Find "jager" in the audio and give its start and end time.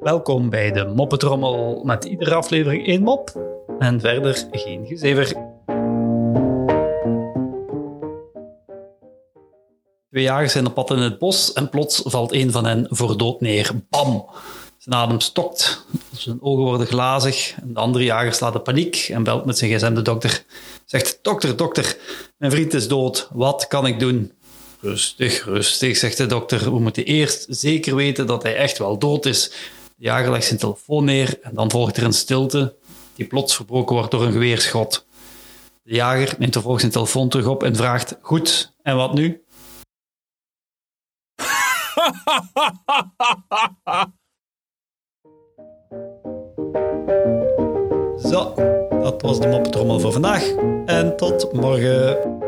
18.04-18.34, 30.04-30.30, 35.94-36.34